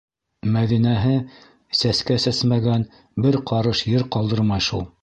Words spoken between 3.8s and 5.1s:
ер ҡалдырмай шул.